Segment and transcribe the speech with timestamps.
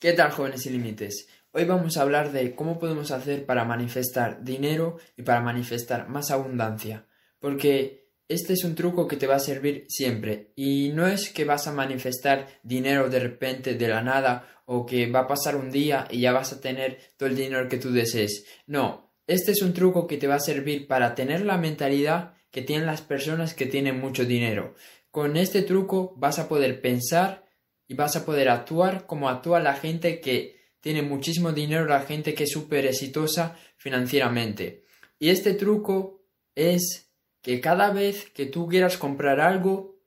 [0.00, 1.26] ¿Qué tal jóvenes sin límites?
[1.50, 6.30] Hoy vamos a hablar de cómo podemos hacer para manifestar dinero y para manifestar más
[6.30, 7.08] abundancia.
[7.40, 10.52] Porque este es un truco que te va a servir siempre.
[10.54, 15.10] Y no es que vas a manifestar dinero de repente de la nada o que
[15.10, 17.90] va a pasar un día y ya vas a tener todo el dinero que tú
[17.90, 18.44] desees.
[18.68, 22.62] No, este es un truco que te va a servir para tener la mentalidad que
[22.62, 24.76] tienen las personas que tienen mucho dinero.
[25.10, 27.47] Con este truco vas a poder pensar
[27.88, 32.34] y vas a poder actuar como actúa la gente que tiene muchísimo dinero, la gente
[32.34, 34.84] que es súper exitosa financieramente.
[35.18, 36.22] Y este truco
[36.54, 37.10] es
[37.42, 39.98] que cada vez que tú quieras comprar algo,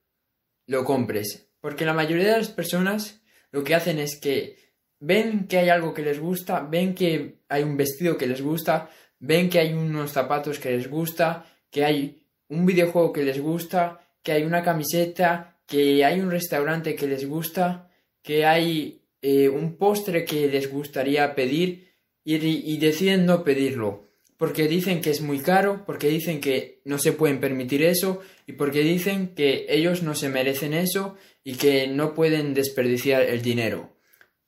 [0.68, 1.50] lo compres.
[1.60, 4.58] Porque la mayoría de las personas lo que hacen es que
[5.00, 8.90] ven que hay algo que les gusta, ven que hay un vestido que les gusta,
[9.20, 14.00] ven que hay unos zapatos que les gusta, que hay un videojuego que les gusta,
[14.24, 17.90] que hay una camiseta, que hay un restaurante que les gusta,
[18.22, 21.94] que hay eh, un postre que les gustaría pedir
[22.26, 27.14] y, deciden no pedirlo, porque dicen que es muy caro, porque dicen que no se
[27.14, 32.16] pueden permitir eso y porque dicen que ellos no se merecen eso y que no
[32.16, 33.96] pueden desperdiciar el dinero.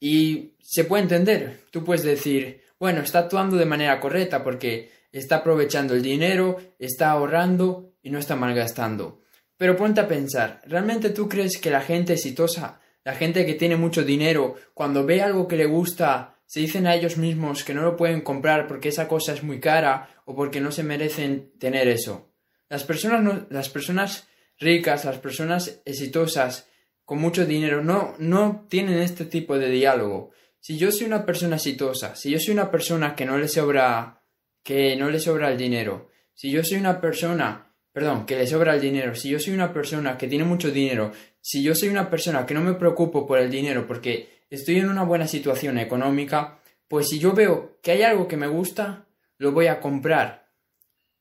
[0.01, 5.37] Y se puede entender, tú puedes decir, bueno, está actuando de manera correcta porque está
[5.37, 9.22] aprovechando el dinero, está ahorrando y no está malgastando.
[9.57, 13.75] Pero ponte a pensar, ¿realmente tú crees que la gente exitosa, la gente que tiene
[13.75, 17.81] mucho dinero, cuando ve algo que le gusta, se dicen a ellos mismos que no
[17.81, 21.87] lo pueden comprar porque esa cosa es muy cara o porque no se merecen tener
[21.87, 22.31] eso?
[22.69, 24.27] Las personas, las personas
[24.59, 26.69] ricas, las personas exitosas,
[27.05, 30.31] con mucho dinero, no, no tienen este tipo de diálogo.
[30.59, 34.21] Si yo soy una persona exitosa, si yo soy una persona que no le sobra,
[34.63, 38.73] que no le sobra el dinero, si yo soy una persona perdón, que le sobra
[38.73, 42.09] el dinero, si yo soy una persona que tiene mucho dinero, si yo soy una
[42.09, 46.59] persona que no me preocupo por el dinero porque estoy en una buena situación económica,
[46.87, 49.05] pues si yo veo que hay algo que me gusta,
[49.37, 50.43] lo voy a comprar.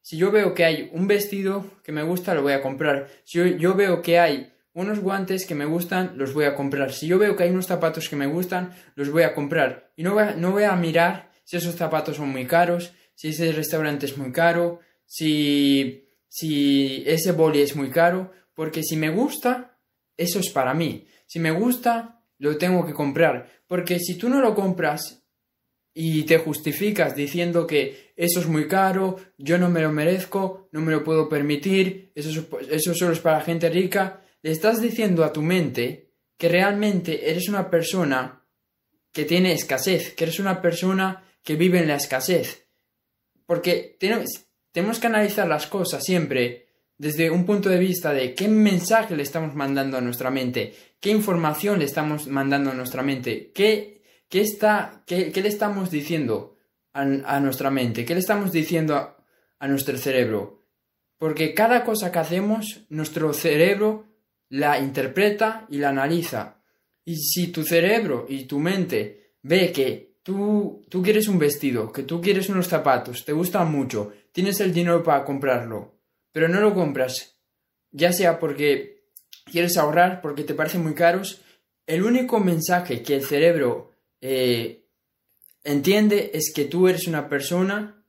[0.01, 3.09] Si yo veo que hay un vestido que me gusta, lo voy a comprar.
[3.25, 6.93] Si yo, veo que hay unos guantes que me gustan, los voy a comprar.
[6.93, 9.93] Si yo veo que hay unos zapatos que me gustan, los voy a comprar.
[9.97, 13.53] Y no voy no voy a mirar si esos zapatos son muy caros, si ese
[13.53, 19.79] restaurante es muy caro, si si ese boli es muy caro, porque si me gusta,
[20.17, 21.07] eso es para mí.
[21.27, 25.23] Si me gusta, lo tengo que comprar, porque si tú no lo compras
[25.93, 30.81] y te justificas diciendo que eso es muy caro, yo no me lo merezco, no
[30.81, 35.35] me lo puedo permitir, eso, eso solo es para gente rica, le estás diciendo a
[35.35, 38.43] tu mente que realmente eres una persona
[39.13, 42.69] que tiene escasez, que eres una persona que vive en la escasez.
[43.45, 43.99] Porque
[44.73, 46.67] tenemos que analizar las cosas siempre
[46.99, 51.11] desde un punto de vista de qué mensaje le estamos mandando a nuestra mente, qué
[51.11, 56.57] información le estamos mandando a nuestra mente, qué, qué, está, qué, le estamos diciendo
[56.93, 59.17] a, nuestra mente, qué le estamos diciendo a,
[59.59, 60.63] a nuestro cerebro.
[61.19, 64.13] Porque cada cosa que hacemos, nuestro cerebro
[64.53, 66.63] la interpreta y la analiza.
[67.05, 72.03] Y si tu cerebro y tu mente ve que tú, tú quieres un vestido, que
[72.03, 75.95] tú quieres unos zapatos, te gustan mucho, tienes el dinero para comprarlo,
[76.33, 77.37] pero no lo compras,
[77.91, 79.05] ya sea porque
[79.45, 81.43] quieres ahorrar, porque te parecen muy caros,
[81.87, 84.87] el único mensaje que el cerebro eh,
[85.65, 88.05] entiende es que tú eres una persona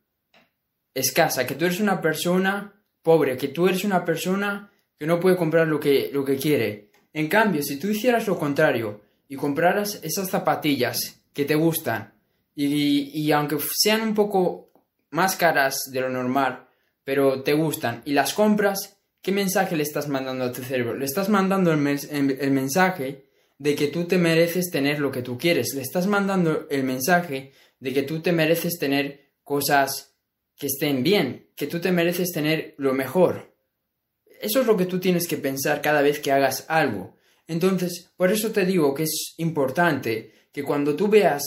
[0.93, 5.35] escasa, que tú eres una persona pobre, que tú eres una persona que no puede
[5.35, 6.91] comprar lo que, lo que quiere.
[7.13, 12.13] En cambio, si tú hicieras lo contrario y compraras esas zapatillas que te gustan
[12.55, 14.69] y, aunque sean un poco
[15.13, 16.67] más caras de lo normal,
[17.03, 20.95] pero te gustan y las compras, ¿qué mensaje le estás mandando a tu cerebro?
[20.95, 23.29] Le estás mandando el, el mensaje
[23.59, 25.73] de que tú te mereces tener lo que tú quieres.
[25.75, 30.15] Le estás mandando el mensaje de que tú te mereces tener cosas
[30.57, 33.55] que estén bien, que tú te mereces tener lo mejor.
[34.41, 37.17] Eso es lo que tú tienes que pensar cada vez que hagas algo.
[37.47, 41.43] Entonces, por eso te digo que es importante que cuando tú veas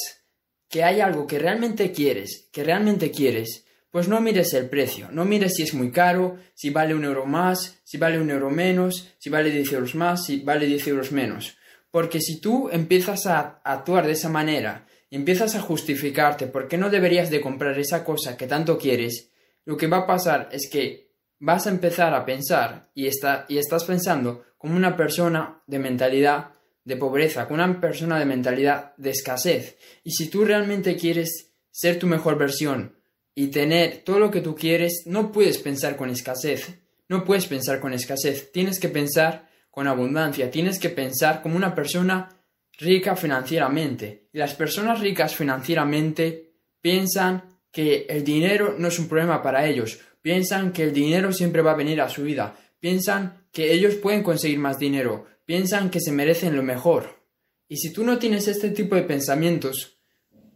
[0.69, 5.25] que hay algo que realmente quieres, que realmente quieres, pues no mires el precio, no
[5.25, 9.15] mires si es muy caro, si vale un euro más, si vale un euro menos,
[9.19, 11.57] si vale 10 euros más, si vale 10 euros menos.
[11.91, 16.91] Porque si tú empiezas a actuar de esa manera, empiezas a justificarte por qué no
[16.91, 19.31] deberías de comprar esa cosa que tanto quieres,
[19.65, 23.59] lo que va a pasar es que vas a empezar a pensar y, está, y
[23.59, 26.51] estás pensando como una persona de mentalidad
[26.87, 29.77] de pobreza, con una persona de mentalidad de escasez.
[30.05, 32.97] Y si tú realmente quieres ser tu mejor versión
[33.35, 36.79] y tener todo lo que tú quieres, no puedes pensar con escasez.
[37.09, 38.51] No puedes pensar con escasez.
[38.53, 40.51] Tienes que pensar con abundancia.
[40.51, 42.31] Tienes que pensar como una persona
[42.79, 44.29] rica financieramente.
[44.33, 47.43] Y las personas ricas financieramente piensan
[47.73, 51.73] que el dinero no es un problema para ellos, piensan que el dinero siempre va
[51.73, 56.13] a venir a su vida, piensan que ellos pueden conseguir más dinero, piensan que se
[56.13, 57.25] merecen lo mejor.
[57.69, 59.99] Y si tú no tienes este tipo de pensamientos,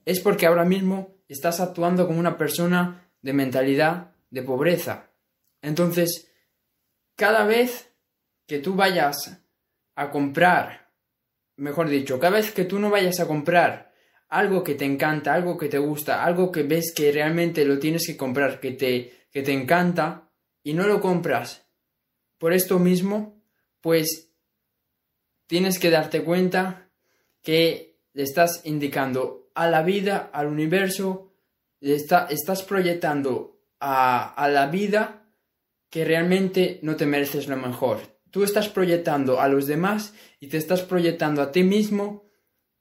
[0.04, 5.10] es porque ahora mismo estás actuando como una persona de mentalidad de pobreza.
[5.62, 6.30] Entonces,
[7.16, 7.92] cada vez
[8.46, 9.40] que tú vayas
[9.94, 10.90] a comprar,
[11.56, 13.92] mejor dicho, cada vez que tú no vayas a comprar
[14.28, 18.06] algo que te encanta, algo que te gusta, algo que ves que realmente lo tienes
[18.06, 20.30] que comprar, que te, que te encanta,
[20.62, 21.66] y no lo compras
[22.38, 23.42] por esto mismo,
[23.80, 24.29] pues
[25.50, 26.92] tienes que darte cuenta
[27.42, 31.32] que le estás indicando a la vida, al universo,
[31.80, 35.26] estás proyectando a, a la vida
[35.90, 37.98] que realmente no te mereces lo mejor.
[38.30, 42.22] Tú estás proyectando a los demás y te estás proyectando a ti mismo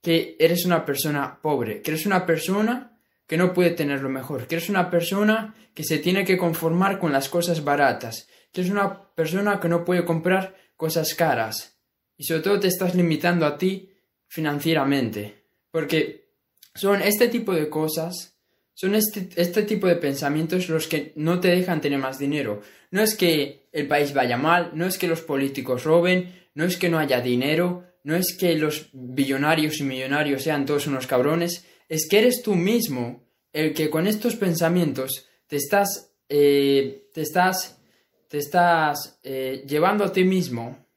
[0.04, 4.46] que eres una persona pobre, que eres una persona que no puede tener lo mejor,
[4.46, 8.72] que eres una persona que se tiene que conformar con las cosas baratas, que eres
[8.72, 11.79] una persona que no puede comprar cosas caras
[12.20, 13.90] y sobre todo te estás limitando a ti
[14.28, 16.34] financieramente, porque
[16.76, 18.36] son este tipo de cosas
[18.80, 22.62] son este, este, tipo de pensamientos los que no te dejan tener más dinero.
[22.92, 26.78] No es que el país vaya mal, no es que los políticos roben, no es
[26.78, 31.66] que no haya dinero, no es que los billonarios y millonarios sean todos unos cabrones,
[31.90, 37.82] es que eres tú mismo el que con estos pensamientos te estás, eh, te estás,
[38.30, 40.89] te estás eh, llevando a ti mismo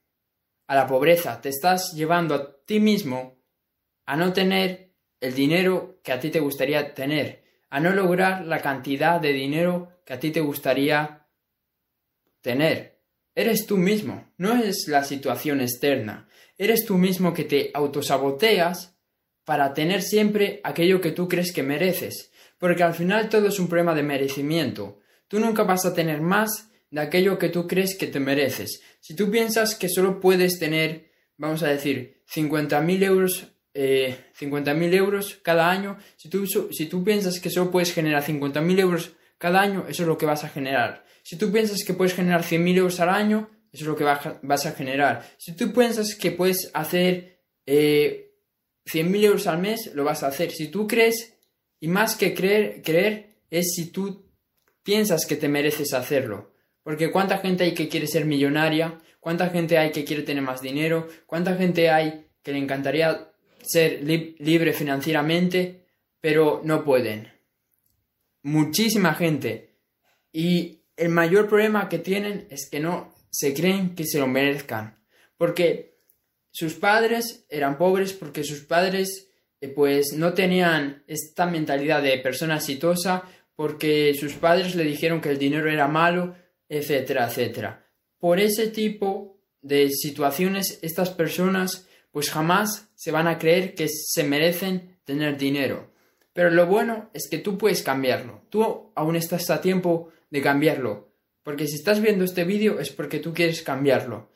[0.67, 3.37] a la pobreza, te estás llevando a ti mismo
[4.05, 7.43] a no tener el dinero que a ti te gustaría tener
[7.73, 11.25] a no lograr la cantidad de dinero que a ti te gustaría
[12.39, 12.99] tener.
[13.33, 16.27] Eres tú mismo, no es la situación externa.
[16.55, 18.95] Eres tú mismo que te autosaboteas
[19.43, 23.67] para tener siempre aquello que tú crees que mereces, porque al final todo es un
[23.67, 24.99] problema de merecimiento.
[25.27, 28.83] Tú nunca vas a tener más de aquello que tú crees que te mereces.
[28.99, 35.39] Si tú piensas que solo puedes tener, vamos a decir, 50.000 euros eh, 50.000 euros
[35.41, 39.85] cada año, si tú, si tú piensas que solo puedes generar 50.000 euros cada año,
[39.89, 41.03] eso es lo que vas a generar.
[41.23, 44.65] Si tú piensas que puedes generar 100.000 euros al año, eso es lo que vas
[44.67, 45.27] a generar.
[45.39, 48.35] Si tú piensas que puedes hacer eh,
[48.85, 50.51] 100.000 euros al mes, lo vas a hacer.
[50.51, 51.33] Si tú crees,
[51.79, 54.29] y más que creer, creer, es si tú
[54.83, 56.52] piensas que te mereces hacerlo.
[56.83, 60.61] Porque cuánta gente hay que quiere ser millonaria, cuánta gente hay que quiere tener más
[60.61, 63.31] dinero, cuánta gente hay que le encantaría
[63.61, 65.85] ser libre financieramente,
[66.19, 67.31] pero no pueden.
[68.43, 69.77] Muchísima gente.
[70.31, 74.99] Y el mayor problema que tienen es que no se creen que se lo merezcan.
[75.37, 75.97] Porque
[76.51, 82.57] sus padres eran pobres, porque sus padres eh, pues no tenían esta mentalidad de persona
[82.57, 83.23] exitosa,
[83.55, 86.35] porque sus padres le dijeron que el dinero era malo,
[86.77, 87.85] etcétera, etcétera.
[88.17, 94.23] Por ese tipo de situaciones, estas personas pues jamás se van a creer que se
[94.23, 95.91] merecen tener dinero.
[96.31, 98.41] Pero lo bueno es que tú puedes cambiarlo.
[98.49, 101.09] Tú aún estás a tiempo de cambiarlo.
[101.43, 104.29] Porque si estás viendo este vídeo es porque tú quieres cambiarlo.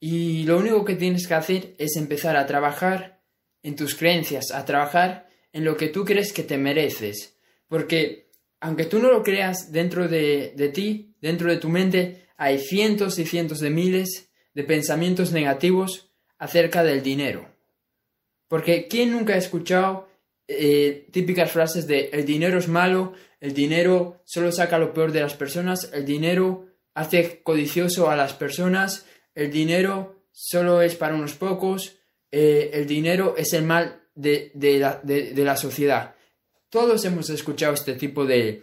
[0.00, 3.20] Y lo único que tienes que hacer es empezar a trabajar
[3.62, 7.36] en tus creencias, a trabajar en lo que tú crees que te mereces.
[7.68, 8.27] Porque
[8.60, 13.18] aunque tú no lo creas dentro de, de ti, dentro de tu mente, hay cientos
[13.18, 17.48] y cientos de miles de pensamientos negativos acerca del dinero.
[18.48, 20.08] Porque ¿quién nunca ha escuchado
[20.50, 25.20] eh, típicas frases de el dinero es malo, el dinero solo saca lo peor de
[25.20, 31.34] las personas, el dinero hace codicioso a las personas, el dinero solo es para unos
[31.34, 31.98] pocos,
[32.32, 34.50] eh, el dinero es el mal de,
[35.36, 36.14] la, sociedad.
[36.70, 38.62] Todos hemos escuchado este tipo de,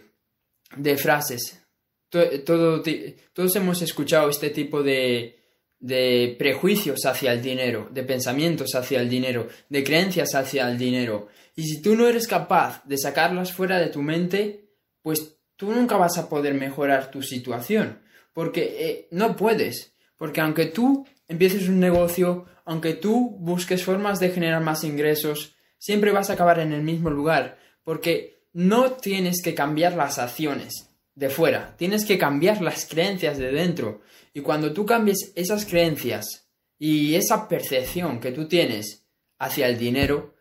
[0.96, 1.62] frases.
[2.10, 5.36] todos hemos escuchado este tipo de,
[5.78, 11.28] de prejuicios hacia el dinero, de pensamientos hacia el dinero, de creencias hacia el dinero.
[11.54, 14.70] Y si tú no eres capaz de sacarlas fuera de tu mente,
[15.02, 18.00] pues tú nunca vas a poder mejorar tu situación,
[18.32, 24.30] porque eh, no puedes, porque aunque tú empieces un negocio, aunque tú busques formas de
[24.30, 29.54] generar más ingresos, siempre vas a acabar en el mismo lugar, porque no tienes que
[29.54, 34.00] cambiar las acciones de fuera, tienes que cambiar las creencias de dentro.
[34.34, 36.48] Y cuando tú cambies esas creencias
[36.80, 39.04] y esa percepción que tú tienes
[39.38, 40.34] hacia el dinero,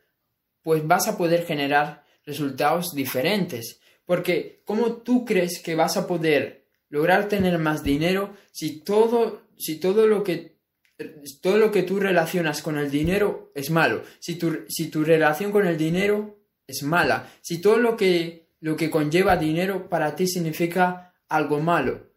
[0.64, 3.80] pues vas a poder generar resultados diferentes.
[4.06, 9.75] Porque ¿cómo tú crees que vas a poder lograr tener más dinero si todo, si
[9.75, 10.56] todo lo que
[11.42, 14.02] todo lo que tú relacionas con el dinero es malo.
[14.20, 16.35] Si tu, si tu relación con el dinero
[16.68, 22.12] es mala, si todo lo que, lo que conlleva dinero para ti significa algo malo.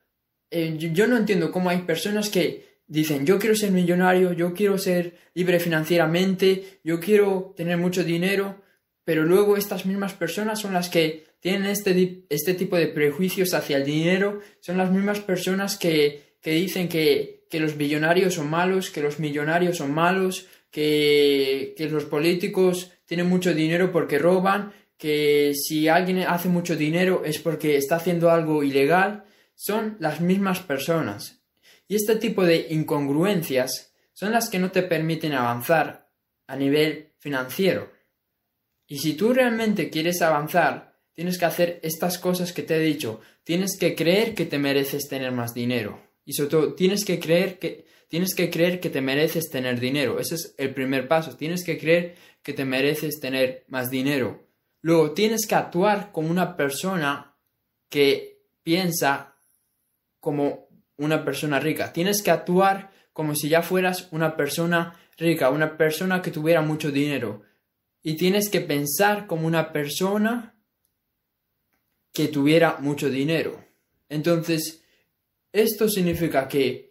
[0.50, 4.78] Eh, yo, no entiendo cómo hay personas que dicen yo quiero ser millonario, yo quiero
[4.78, 8.62] ser libre financieramente, yo quiero tener mucho dinero,
[9.05, 13.76] pero luego estas mismas personas son las que tienen este, este tipo de prejuicios hacia
[13.76, 18.90] el dinero, son las mismas personas que, que dicen que, que los millonarios son malos,
[18.90, 25.52] que los millonarios son malos, que, que los políticos tienen mucho dinero porque roban, que
[25.54, 31.40] si alguien hace mucho dinero es porque está haciendo algo ilegal, son las mismas personas.
[31.88, 36.10] Y este tipo de incongruencias son las que no te permiten avanzar
[36.46, 37.90] a nivel financiero.
[38.87, 43.20] Y si tú realmente quieres avanzar, tienes que hacer estas cosas que te he dicho.
[43.44, 46.00] Tienes que creer que te mereces tener más dinero.
[46.25, 50.18] Y sobre todo, tienes que creer que, tienes que, creer que te mereces tener dinero.
[50.18, 51.36] Ese es el primer paso.
[51.36, 54.46] Tienes que creer que te mereces tener más dinero.
[54.80, 57.36] Luego, tienes que actuar como una persona
[57.88, 59.36] que piensa
[60.20, 61.92] como una persona rica.
[61.92, 66.90] Tienes que actuar como si ya fueras una persona rica, una persona que tuviera mucho
[66.90, 67.42] dinero.
[68.02, 70.54] Y tienes que pensar como una persona
[72.12, 73.64] que tuviera mucho dinero.
[74.08, 74.82] Entonces,
[75.52, 76.88] esto significa que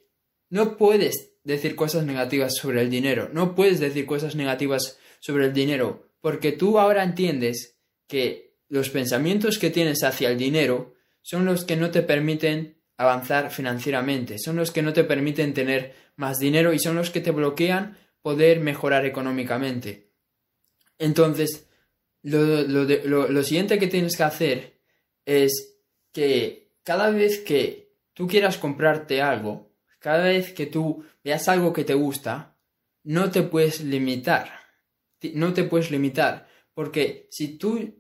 [0.50, 5.54] no puedes decir cosas negativas sobre el dinero, no puedes decir cosas negativas sobre el
[5.54, 7.78] dinero, porque tú ahora entiendes
[8.08, 13.52] que los pensamientos que tienes hacia el dinero son los que no te permiten avanzar
[13.52, 17.32] financieramente, son los que no te permiten tener más dinero y son los que te
[17.32, 20.12] bloquean poder mejorar económicamente.
[20.98, 21.68] Entonces,
[22.24, 24.82] lo, siguiente que tienes que hacer
[25.26, 25.78] es
[26.12, 29.67] que cada vez que tú quieras comprarte algo,
[30.08, 32.56] cada vez que tú veas algo que te gusta,
[33.04, 34.50] no te puedes limitar.
[35.34, 36.48] No te puedes limitar.
[36.74, 37.94] Porque si tú,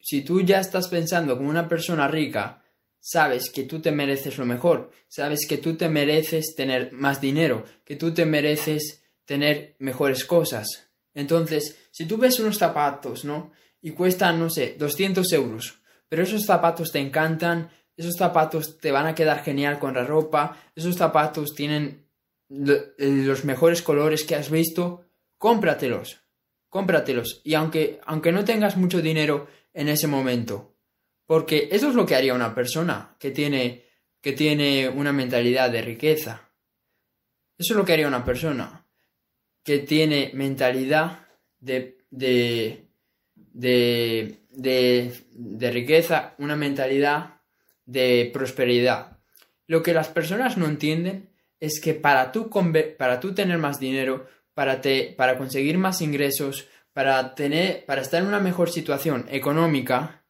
[0.00, 2.64] si tú ya estás pensando como una persona rica,
[2.98, 7.62] sabes que tú te mereces lo mejor, sabes que tú te mereces tener más dinero,
[7.84, 10.90] que tú te mereces tener mejores cosas.
[11.14, 13.52] Entonces, si tú ves unos zapatos, ¿no?
[13.80, 19.06] Y cuestan, no sé, 200 euros, pero esos zapatos te encantan, esos zapatos te van
[19.06, 22.06] a quedar genial con la ropa, esos zapatos tienen
[22.48, 25.04] los mejores colores que has visto,
[25.38, 26.20] cómpratelos,
[26.68, 27.40] cómpratelos.
[27.44, 30.74] Y aunque, aunque no tengas mucho dinero en ese momento,
[31.26, 33.84] porque eso es lo que haría una persona que tiene,
[34.20, 36.50] que tiene una mentalidad de riqueza.
[37.56, 38.86] Eso es lo que haría una persona
[39.62, 41.26] que tiene mentalidad
[41.58, 42.88] de, de,
[43.34, 47.40] de, de, riqueza, una mentalidad
[47.86, 49.18] de prosperidad.
[49.66, 52.50] Lo que las personas no entienden es que para tú,
[52.98, 58.22] para tú tener más dinero, para, te, para conseguir más ingresos, para, tener, para estar
[58.22, 60.24] en una mejor situación económica,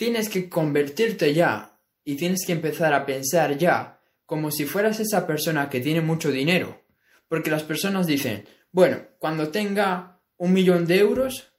[0.00, 5.26] Tienes que convertirte ya y tienes que empezar a pensar ya como si fueras esa
[5.26, 6.80] persona que tiene mucho dinero.
[7.28, 11.52] Porque las personas dicen, bueno, cuando tenga un millón de euros,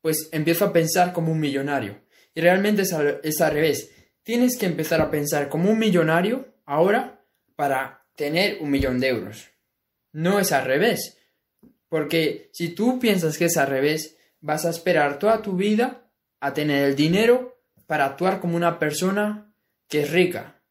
[0.00, 2.00] pues empiezo a pensar como un millonario.
[2.34, 3.92] Y realmente es es al revés.
[4.24, 7.24] Tienes que empezar a pensar como un millonario ahora
[7.56, 9.50] para tener un millón de euros.
[10.12, 11.18] No es al revés.
[11.88, 16.54] Porque si tú piensas que es al revés, vas a esperar toda tu vida a
[16.54, 19.54] tener el dinero para actuar como una persona
[19.88, 20.62] que es rica.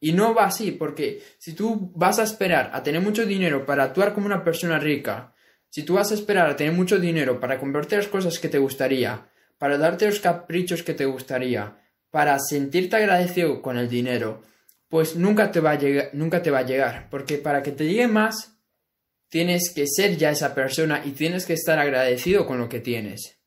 [0.00, 3.84] Y no va así, porque si tú vas a esperar a tener mucho dinero para
[3.84, 5.34] actuar como una persona rica,
[5.70, 8.58] si tú vas a esperar a tener mucho dinero para comprarte las cosas que te
[8.58, 11.83] gustaría, para darte los caprichos que te gustaría,
[12.14, 14.40] para sentirte agradecido con el dinero,
[14.88, 17.86] pues nunca te va a llegar, nunca te va a llegar, porque para que te
[17.86, 18.56] llegue más,
[19.28, 23.40] tienes que ser ya esa persona y tienes que estar agradecido con lo que tienes.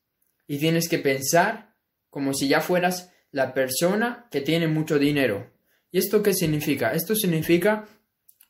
[0.47, 1.75] Y tienes que pensar
[2.09, 5.49] como si ya fueras la persona que tiene mucho dinero.
[5.89, 6.91] ¿Y esto qué significa?
[6.91, 7.87] Esto significa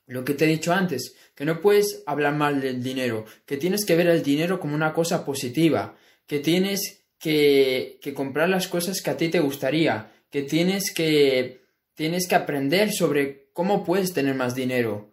[0.08, 3.86] lo que te he dicho antes, que no puedes hablar mal del dinero, que tienes
[3.86, 5.96] que ver el dinero como una cosa positiva,
[6.26, 11.62] que tienes que, que comprar las cosas que a ti te gustaría, que tienes que
[11.98, 15.12] tienes que aprender sobre cómo puedes tener más dinero.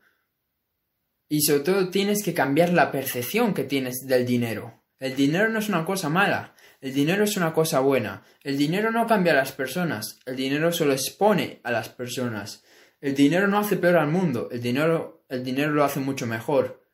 [1.31, 4.85] Y sobre todo tienes que cambiar la percepción que tienes del dinero.
[5.01, 6.55] El dinero no es una cosa mala.
[6.83, 8.23] El dinero es una cosa buena.
[8.43, 10.21] El dinero no cambia a las personas.
[10.27, 12.63] El dinero solo expone a las personas.
[13.01, 14.51] El dinero no hace peor al mundo.
[14.53, 16.85] El dinero, el dinero lo hace mucho mejor.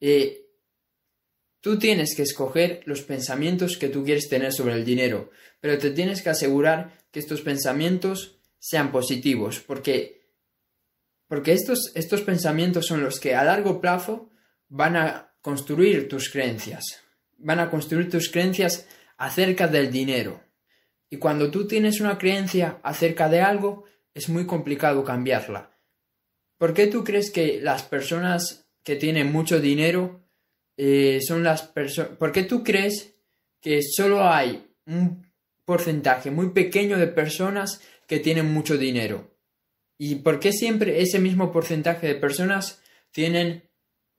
[0.00, 0.43] Y
[1.64, 5.30] tú tienes que escoger los pensamientos que tú quieres tener sobre el dinero.
[5.62, 9.60] Pero te tienes que asegurar que estos pensamientos sean positivos.
[9.60, 10.28] Porque,
[11.26, 14.28] Porque estos, estos pensamientos son los que a largo plazo
[14.68, 17.00] van a construir tus creencias.
[17.38, 20.42] Van a construir tus creencias acerca del dinero.
[21.08, 25.70] Y cuando tú tienes una creencia acerca de algo, es muy complicado cambiarla.
[26.58, 30.23] ¿Por qué tú crees que las personas que tienen mucho dinero
[30.76, 32.16] eh, son las personas...
[32.16, 33.14] ¿Por qué tú crees
[33.60, 35.30] que solo hay un
[35.64, 39.30] porcentaje muy pequeño de personas que tienen mucho dinero?
[39.98, 43.70] ¿Y por qué siempre ese mismo porcentaje de personas tienen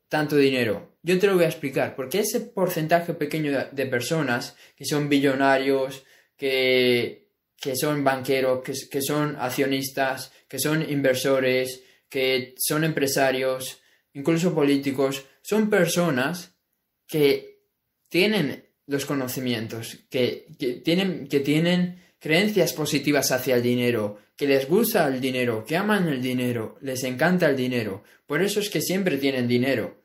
[0.10, 0.98] tanto dinero?
[1.04, 1.96] Yo te lo voy a explicar.
[1.96, 6.04] Porque ese porcentaje pequeño de personas que son billonarios,
[6.38, 13.82] que, que son banqueros, que, que son accionistas, que son inversores, que son empresarios,
[14.16, 16.56] incluso políticos, son personas
[17.08, 17.60] que
[18.10, 20.48] tienen los conocimientos, que,
[20.84, 26.08] tienen, que tienen creencias positivas hacia el dinero, que les gusta el dinero, que aman
[26.08, 28.04] el dinero, les encanta el dinero.
[28.26, 30.02] Por eso es que siempre tienen dinero.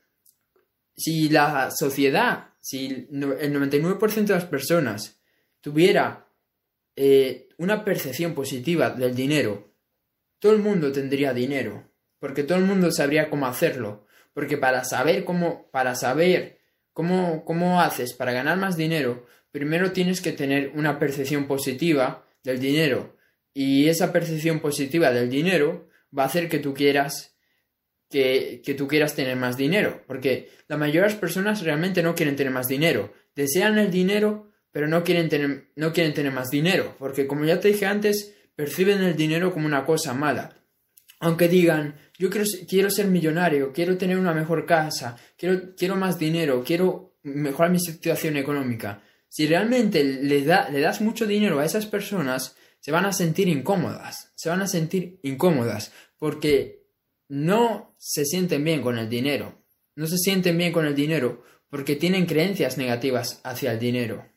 [0.95, 5.19] Si la sociedad, si el 99% de las personas
[5.61, 6.27] tuviera
[6.95, 9.73] eh, una percepción positiva del dinero,
[10.39, 11.90] todo el mundo tendría dinero,
[12.21, 16.59] porque todo el mundo sabría cómo hacerlo, porque para saber cómo, para saber
[16.93, 22.59] cómo, cómo haces para ganar más dinero, primero tienes que tener una percepción positiva del
[22.59, 23.17] dinero,
[23.55, 27.35] y esa percepción positiva del dinero va a hacer que tú quieras
[28.07, 32.13] que, que, tú quieras tener más dinero, porque la mayoría de las personas realmente no
[32.13, 36.51] quieren tener más dinero, desean el dinero, pero no quieren tener, no quieren tener más
[36.51, 40.61] dinero, porque como ya te dije antes, perciben el dinero como una cosa mala.
[41.21, 46.19] Aunque digan, yo quiero, quiero ser millonario, quiero tener una mejor casa, quiero, quiero más
[46.19, 49.01] dinero, quiero mejorar mi situación económica.
[49.27, 54.31] Si realmente le, le das mucho dinero a esas personas, se van a sentir incómodas,
[54.35, 56.85] se van a sentir incómodas, porque
[57.27, 59.63] no se sienten bien con el dinero,
[59.95, 64.31] no se sienten bien con el dinero porque tienen creencias negativas hacia el dinero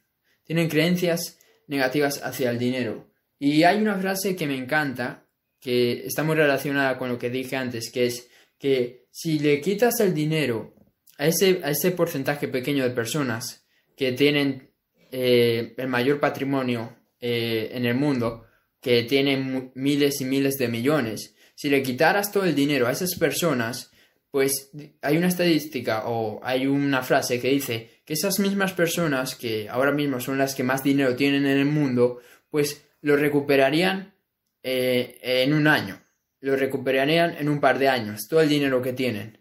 [0.44, 3.10] tienen creencias negativas hacia el dinero.
[3.38, 5.23] Y hay una frase que me encanta,
[5.64, 9.98] que está muy relacionada con lo que dije antes, que es que si le quitas
[10.00, 10.74] el dinero
[11.16, 13.64] a ese, a ese porcentaje pequeño de personas
[13.96, 14.74] que tienen
[15.10, 18.44] eh, el mayor patrimonio eh, en el mundo,
[18.78, 23.14] que tienen miles y miles de millones, si le quitaras todo el dinero a esas
[23.18, 23.90] personas,
[24.30, 29.70] pues hay una estadística o hay una frase que dice que esas mismas personas que
[29.70, 34.13] ahora mismo son las que más dinero tienen en el mundo, pues lo recuperarían
[34.64, 36.00] eh, en un año,
[36.40, 39.38] lo recuperarían en un par de años, todo el dinero que tienen.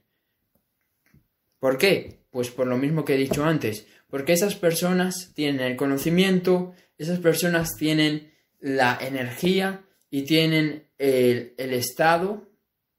[1.60, 2.20] ¿Por qué?
[2.30, 7.20] Pues por lo mismo que he dicho antes, porque esas personas tienen el conocimiento, esas
[7.20, 12.52] personas tienen la energía y tienen el, el estado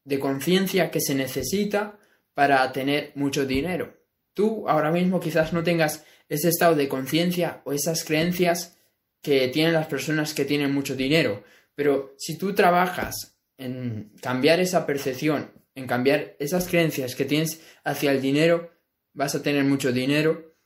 [0.05, 1.99] de conciencia que se necesita
[2.33, 3.99] para tener mucho dinero.
[4.33, 8.79] Tú ahora mismo quizás no tengas ese estado de conciencia o esas creencias
[9.21, 14.87] que tienen las personas que tienen mucho dinero, pero si tú trabajas en cambiar esa
[14.87, 18.71] percepción, en cambiar esas creencias que tienes hacia el dinero,
[19.13, 20.57] vas a tener mucho dinero.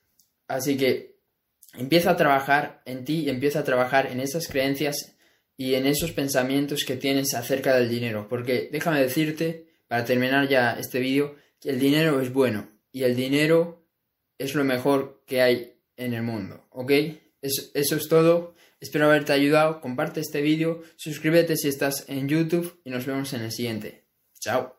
[0.49, 1.18] Así que
[1.75, 5.16] empieza a trabajar en ti, empieza a trabajar en esas creencias
[5.57, 8.29] y en esos pensamientos que tienes acerca del dinero.
[8.29, 13.16] Porque déjame decirte, para terminar ya este vídeo, que el dinero es bueno y el
[13.16, 13.87] dinero
[14.38, 16.92] es lo mejor que hay en el mundo, ¿ok?
[17.42, 18.55] Eso, eso es todo.
[18.81, 19.81] Espero haberte ayudado.
[19.81, 24.07] Comparte este vídeo, suscríbete si estás en YouTube y nos vemos en el siguiente.
[24.41, 24.78] Chao.